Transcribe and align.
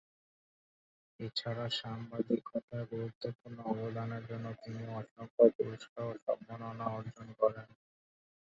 এছাড়া 1.19 1.65
সাংবাদিকতায় 1.79 2.85
গুরুত্বপূর্ণ 2.91 3.57
অবদানের 3.73 4.23
জন্য 4.29 4.45
তিনি 4.61 4.83
অসংখ্য 4.99 5.43
পুরস্কার 5.57 6.03
ও 6.05 6.23
সম্মাননা 6.25 6.85
অর্জন 6.97 7.27
করেন। 7.41 7.67